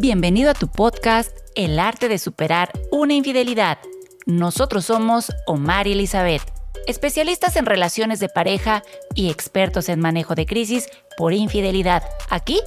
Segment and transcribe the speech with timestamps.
[0.00, 3.78] Bienvenido a tu podcast El arte de superar una infidelidad.
[4.26, 6.42] Nosotros somos Omar y Elizabeth,
[6.86, 8.84] especialistas en relaciones de pareja
[9.16, 12.04] y expertos en manejo de crisis por infidelidad.
[12.30, 12.60] Aquí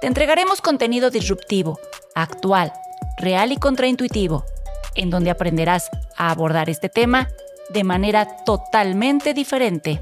[0.00, 1.78] te entregaremos contenido disruptivo,
[2.14, 2.72] actual,
[3.18, 4.46] real y contraintuitivo,
[4.94, 7.28] en donde aprenderás a abordar este tema
[7.68, 10.00] de manera totalmente diferente.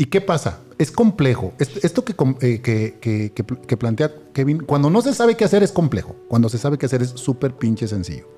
[0.00, 0.60] ¿Y qué pasa?
[0.78, 1.54] Es complejo.
[1.58, 2.04] Esto
[2.40, 6.14] eh, que, que, plantea Kevin, cuando no se sabe qué hacer es complejo.
[6.28, 8.28] Cuando se sabe qué hacer es súper pinche sencillo.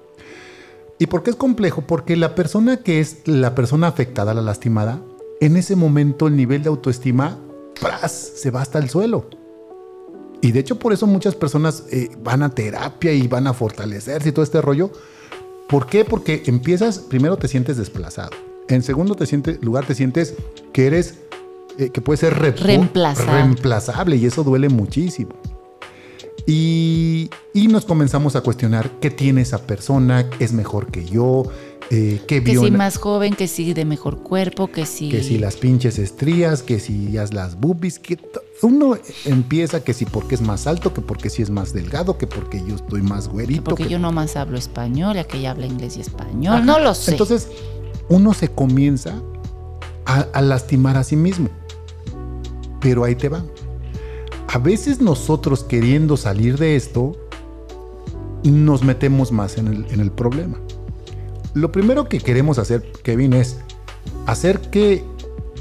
[0.99, 1.83] ¿Y por qué es complejo?
[1.87, 5.03] Porque la persona que es la persona afectada, la lastimada,
[5.43, 7.39] en ese momento el nivel de autoestima
[7.79, 8.13] ¡pras!
[8.37, 9.29] se va hasta el suelo.
[10.41, 14.31] Y de hecho por eso muchas personas eh, van a terapia y van a fortalecerse
[14.31, 14.91] y todo este rollo.
[15.69, 16.07] ¿Por qué?
[16.07, 18.31] Porque empiezas, primero te sientes desplazado.
[18.69, 20.37] En segundo te sientes, lugar te sientes
[20.73, 21.19] que eres
[21.81, 25.31] eh, que puede ser reemplazable y eso duele muchísimo.
[26.47, 27.31] Y,
[27.69, 31.45] nos comenzamos a cuestionar qué tiene esa persona, es mejor que yo,
[31.91, 35.09] eh, que si más joven, que si de mejor cuerpo, que si...
[35.09, 38.19] Que si las pinches estrías, que si las boobies, que
[38.63, 42.27] uno empieza que si porque es más alto, que porque si es más delgado, que
[42.27, 43.63] porque yo estoy más güerito.
[43.63, 47.13] porque yo no más hablo español, y aquella habla inglés y español, no lo sé.
[47.13, 47.49] Entonces,
[48.09, 49.23] uno se comienza
[50.05, 51.49] a lastimar a sí mismo
[52.81, 53.45] pero ahí te va.
[54.49, 57.17] A veces nosotros queriendo salir de esto,
[58.43, 60.59] nos metemos más en el, problema.
[61.55, 63.59] Lo primero que queremos hacer, Kevin, es
[64.27, 65.05] hacer que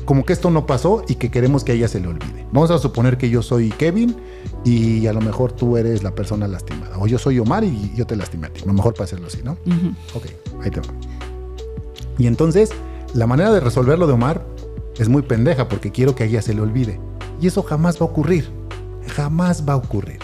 [0.05, 2.47] como que esto no pasó y que queremos que a ella se le olvide.
[2.51, 4.15] Vamos a suponer que yo soy Kevin
[4.63, 6.97] y a lo mejor tú eres la persona lastimada.
[6.97, 8.61] O yo soy Omar y yo te lastimé a ti.
[8.63, 9.51] A lo mejor para hacerlo así, ¿no?
[10.15, 10.25] Ok,
[10.63, 10.87] ahí te va.
[12.17, 12.71] Y entonces,
[13.13, 14.43] la manera de resolverlo de Omar
[14.99, 16.99] es muy pendeja porque quiero que a ella se le olvide.
[17.41, 18.49] Y eso jamás va a ocurrir.
[19.07, 20.19] Jamás va a ocurrir.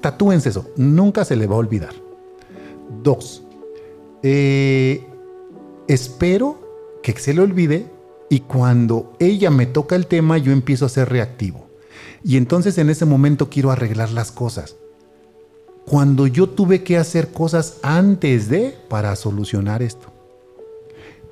[0.00, 0.70] Tatúense eso.
[0.76, 1.94] Nunca se le va a olvidar.
[3.02, 3.42] Dos.
[4.22, 5.06] Eh,
[5.88, 7.86] espero que se le olvide
[8.28, 11.66] y cuando ella me toca el tema yo empiezo a ser reactivo.
[12.24, 14.76] Y entonces en ese momento quiero arreglar las cosas.
[15.86, 20.11] Cuando yo tuve que hacer cosas antes de para solucionar esto.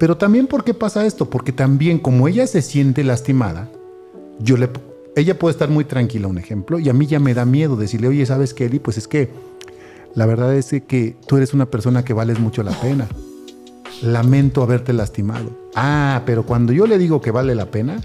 [0.01, 1.29] Pero también, ¿por qué pasa esto?
[1.29, 3.71] Porque también, como ella se siente lastimada,
[4.39, 4.71] yo le,
[5.15, 8.09] ella puede estar muy tranquila, un ejemplo, y a mí ya me da miedo decirle,
[8.09, 8.79] oye, ¿sabes qué, Eli?
[8.79, 9.29] Pues es que
[10.15, 13.09] la verdad es que tú eres una persona que vales mucho la pena.
[14.01, 15.51] Lamento haberte lastimado.
[15.75, 18.01] Ah, pero cuando yo le digo que vale la pena,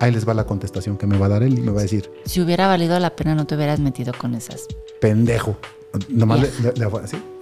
[0.00, 1.82] ahí les va la contestación que me va a dar él y me va a
[1.82, 2.10] decir.
[2.24, 4.66] Si hubiera valido la pena, no te hubieras metido con esas.
[4.98, 5.58] Pendejo.
[6.08, 6.48] Nomás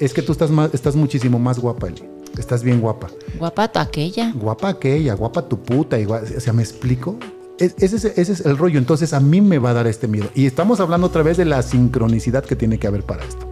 [0.01, 2.16] Es que tú estás, más, estás muchísimo más guapa, Eli.
[2.39, 3.09] Estás bien guapa.
[3.39, 4.33] Guapa aquella.
[4.33, 5.99] Guapa aquella, guapa tu puta.
[5.99, 7.19] Igual, o sea, ¿me explico?
[7.59, 8.79] ese, es, el rollo.
[8.79, 10.29] Entonces a mí me va a dar este miedo.
[10.35, 13.47] Y estamos hablando otra vez de la sincronicidad que tiene que haber para esto.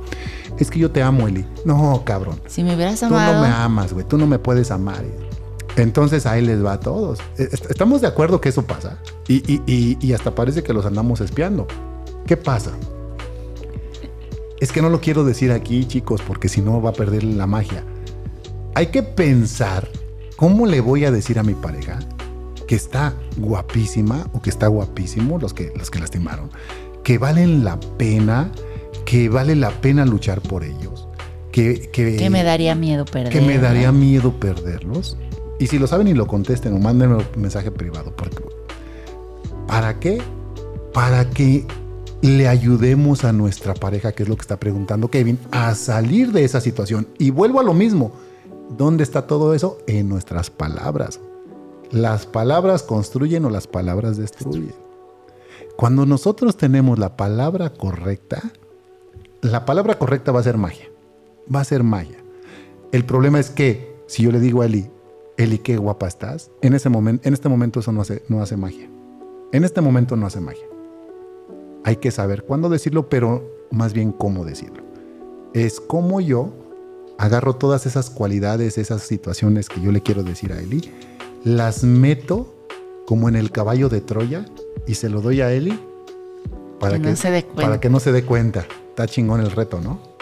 [0.59, 1.45] Es que yo te amo, Eli.
[1.65, 2.41] No, cabrón.
[2.47, 3.33] Si me hubieras amado.
[3.33, 4.07] Tú no me amas, güey.
[4.07, 5.05] Tú no me puedes amar.
[5.77, 7.19] Entonces ahí les va a todos.
[7.39, 8.99] E, estamos de acuerdo que eso pasa.
[9.27, 11.67] Y, y hasta parece que los andamos espiando.
[12.27, 12.71] ¿Qué pasa?
[14.61, 17.47] Es que no lo quiero decir aquí, chicos, porque si no va a perder la
[17.47, 17.85] magia
[18.75, 19.89] hay que pensar
[20.37, 22.01] cómo le voy a decir a mi pareja
[22.67, 26.51] que está guapísima o que está guapísimo, los que, los que lastimaron,
[27.03, 28.51] que valen la pena,
[29.05, 31.09] que vale la pena luchar por ellos.
[31.53, 33.33] Que, que, me daría miedo perderlos.
[33.33, 35.17] Que me daría miedo perderlos.
[35.61, 38.13] Y si lo saben y lo contesten o mándenme un mensaje privado.
[39.69, 40.21] ¿Para qué?
[40.93, 41.65] Para que
[42.23, 46.43] le ayudemos a nuestra pareja, que es lo que está preguntando Kevin, a salir de
[46.43, 47.07] esa situación.
[47.19, 48.11] Y vuelvo a lo mismo
[48.71, 49.79] ¿Dónde está todo eso?
[49.87, 51.21] En nuestras palabras.
[51.91, 54.75] Las palabras construyen o las palabras destruyen.
[55.77, 58.43] Cuando nosotros tenemos la palabra correcta,
[59.43, 60.87] la palabra correcta va a ser magia.
[61.55, 62.17] Va a ser magia.
[62.93, 64.91] El problema es que si yo le digo a Eli,
[65.37, 68.89] Eli, qué guapa estás, en, ese en este momento eso no hace, no hace magia.
[69.53, 70.65] En este momento no hace magia.
[71.85, 74.83] Hay que saber cuándo decirlo, pero más bien cómo decirlo.
[75.53, 76.53] Es como yo
[77.19, 80.93] agarro todas esas cualidades, esas situaciones que yo le quiero decir a Eli,
[81.45, 82.55] las meto
[83.07, 84.47] como en el caballo de Troya
[84.87, 85.79] y se lo doy a Eli
[86.81, 87.15] para que,
[87.55, 88.67] para que no se dé cuenta.
[88.91, 90.14] Está chingón el reto, ¿no?